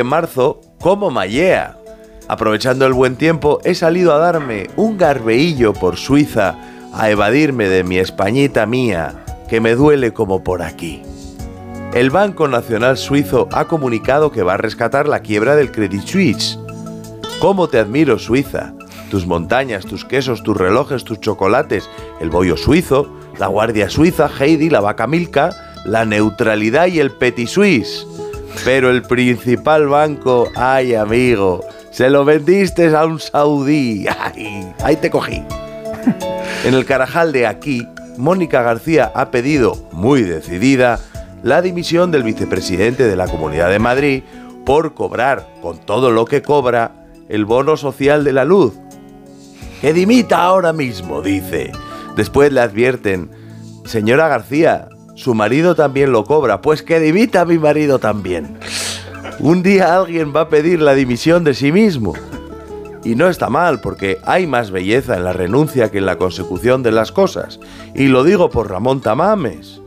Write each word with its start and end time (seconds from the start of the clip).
en 0.00 0.06
marzo, 0.06 0.60
como 0.80 1.10
mallea. 1.10 1.76
Aprovechando 2.28 2.86
el 2.86 2.92
buen 2.92 3.16
tiempo, 3.16 3.60
he 3.64 3.74
salido 3.74 4.14
a 4.14 4.18
darme 4.18 4.68
un 4.76 4.98
garbeillo 4.98 5.72
por 5.72 5.96
Suiza, 5.96 6.56
a 6.92 7.10
evadirme 7.10 7.68
de 7.68 7.84
mi 7.84 7.98
Españita 7.98 8.66
mía, 8.66 9.24
que 9.48 9.60
me 9.60 9.74
duele 9.74 10.12
como 10.12 10.44
por 10.44 10.62
aquí. 10.62 11.02
El 11.94 12.10
Banco 12.10 12.48
Nacional 12.48 12.98
Suizo 12.98 13.48
ha 13.52 13.66
comunicado 13.66 14.30
que 14.30 14.42
va 14.42 14.54
a 14.54 14.58
rescatar 14.58 15.08
la 15.08 15.20
quiebra 15.20 15.56
del 15.56 15.72
Credit 15.72 16.02
Suisse. 16.02 16.58
¿Cómo 17.40 17.68
te 17.68 17.78
admiro, 17.78 18.18
Suiza? 18.18 18.74
Tus 19.10 19.26
montañas, 19.26 19.86
tus 19.86 20.04
quesos, 20.04 20.42
tus 20.42 20.56
relojes, 20.56 21.04
tus 21.04 21.18
chocolates, 21.20 21.88
el 22.20 22.28
bollo 22.28 22.58
suizo, 22.58 23.10
la 23.38 23.46
guardia 23.46 23.88
suiza, 23.88 24.28
Heidi, 24.28 24.68
la 24.68 24.80
vaca 24.80 25.06
Milka, 25.06 25.50
la 25.86 26.04
neutralidad 26.04 26.88
y 26.88 27.00
el 27.00 27.12
petit 27.12 27.48
suisse. 27.48 28.06
Pero 28.64 28.90
el 28.90 29.02
principal 29.02 29.88
banco, 29.88 30.48
ay 30.56 30.94
amigo, 30.94 31.64
se 31.90 32.10
lo 32.10 32.24
vendiste 32.24 32.94
a 32.94 33.04
un 33.04 33.20
saudí. 33.20 34.06
Ay, 34.08 34.72
ahí 34.82 34.96
te 34.96 35.10
cogí. 35.10 35.42
En 36.64 36.74
el 36.74 36.84
Carajal 36.84 37.32
de 37.32 37.46
aquí, 37.46 37.86
Mónica 38.16 38.62
García 38.62 39.12
ha 39.14 39.30
pedido, 39.30 39.76
muy 39.92 40.22
decidida, 40.22 40.98
la 41.42 41.62
dimisión 41.62 42.10
del 42.10 42.24
vicepresidente 42.24 43.04
de 43.04 43.16
la 43.16 43.28
Comunidad 43.28 43.70
de 43.70 43.78
Madrid 43.78 44.22
por 44.66 44.92
cobrar, 44.92 45.46
con 45.62 45.78
todo 45.78 46.10
lo 46.10 46.24
que 46.24 46.42
cobra, 46.42 46.92
el 47.28 47.44
bono 47.44 47.76
social 47.76 48.24
de 48.24 48.32
la 48.32 48.44
luz. 48.44 48.74
Que 49.80 49.92
dimita 49.92 50.42
ahora 50.42 50.72
mismo, 50.72 51.22
dice. 51.22 51.72
Después 52.16 52.52
le 52.52 52.60
advierten, 52.60 53.30
señora 53.84 54.28
García, 54.28 54.88
su 55.18 55.34
marido 55.34 55.74
también 55.74 56.12
lo 56.12 56.24
cobra, 56.24 56.62
pues 56.62 56.84
que 56.84 57.00
dimita 57.00 57.40
a 57.40 57.44
mi 57.44 57.58
marido 57.58 57.98
también. 57.98 58.56
Un 59.40 59.64
día 59.64 59.96
alguien 59.96 60.32
va 60.34 60.42
a 60.42 60.48
pedir 60.48 60.80
la 60.80 60.94
dimisión 60.94 61.42
de 61.42 61.54
sí 61.54 61.72
mismo. 61.72 62.14
Y 63.02 63.16
no 63.16 63.28
está 63.28 63.50
mal, 63.50 63.80
porque 63.80 64.18
hay 64.24 64.46
más 64.46 64.70
belleza 64.70 65.16
en 65.16 65.24
la 65.24 65.32
renuncia 65.32 65.90
que 65.90 65.98
en 65.98 66.06
la 66.06 66.18
consecución 66.18 66.84
de 66.84 66.92
las 66.92 67.10
cosas. 67.10 67.58
Y 67.96 68.06
lo 68.06 68.22
digo 68.22 68.48
por 68.50 68.70
Ramón 68.70 69.00
Tamames, 69.00 69.82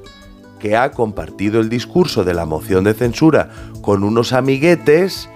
que 0.60 0.76
ha 0.76 0.92
compartido 0.92 1.62
el 1.62 1.70
discurso 1.70 2.26
de 2.26 2.34
la 2.34 2.45
moción 2.45 2.84
de 2.84 2.94
censura 2.94 3.52
con 3.82 4.04
unos 4.04 4.34
amiguetes 4.34 5.30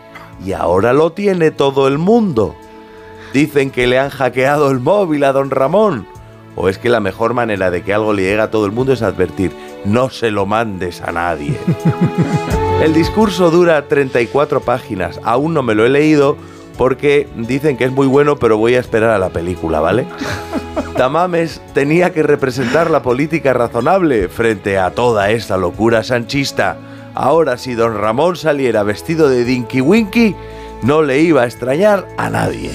y 0.46 0.52
ahora 0.52 0.92
lo 0.92 1.14
tiene 1.14 1.52
todo 1.52 1.88
el 1.88 2.00
mundo. 2.00 2.54
Dicen 3.32 3.72
que 3.72 3.88
le 3.88 3.98
han 3.98 4.10
hackeado 4.10 4.72
el 4.72 4.82
móvil 4.82 5.24
a 5.24 5.32
don 5.32 5.52
Ramón. 5.52 6.06
¿O 6.58 6.70
es 6.70 6.78
que 6.78 6.90
la 6.90 7.02
mejor 7.02 7.34
manera 7.34 7.70
de 7.70 7.82
que 7.82 7.94
algo 7.94 8.14
le 8.14 8.24
llegue 8.24 8.40
a 8.40 8.50
todo 8.50 8.66
el 8.66 8.72
mundo 8.72 8.94
es 8.94 9.02
advertir, 9.02 9.52
no 9.86 10.10
se 10.10 10.32
lo 10.32 10.46
mandes 10.46 11.02
a 11.02 11.12
nadie? 11.12 11.58
El 12.82 12.94
discurso 12.94 13.52
dura 13.52 13.88
34 13.88 14.62
páginas, 14.62 15.20
aún 15.24 15.54
no 15.54 15.64
me 15.64 15.76
lo 15.76 15.86
he 15.86 15.90
leído 15.90 16.38
porque 16.78 17.28
dicen 17.36 17.78
que 17.78 17.86
es 17.86 17.92
muy 17.92 18.08
bueno, 18.08 18.36
pero 18.36 18.58
voy 18.58 18.76
a 18.76 18.80
esperar 18.80 19.12
a 19.12 19.20
la 19.20 19.30
película, 19.30 19.80
¿vale? 19.80 20.06
Tamames 20.98 21.62
tenía 21.74 22.12
que 22.14 22.24
representar 22.24 22.90
la 22.90 23.02
política 23.02 23.54
razonable 23.54 24.30
frente 24.30 24.78
a 24.78 24.92
toda 24.92 25.30
esta 25.32 25.58
locura 25.58 26.04
sanchista. 26.04 26.78
Ahora, 27.14 27.58
si 27.58 27.76
don 27.76 27.98
Ramón 27.98 28.36
saliera 28.36 28.84
vestido 28.84 29.30
de 29.30 29.46
Dinky 29.46 29.82
Winky, 29.82 30.36
no 30.84 31.02
le 31.02 31.22
iba 31.22 31.44
a 31.44 31.46
extrañar 31.46 32.08
a 32.18 32.30
nadie. 32.30 32.72